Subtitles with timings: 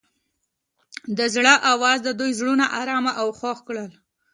[1.17, 3.89] د زړه اواز د دوی زړونه ارامه او خوښ کړل.